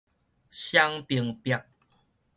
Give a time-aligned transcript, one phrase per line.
[0.49, 1.53] 雙爿壁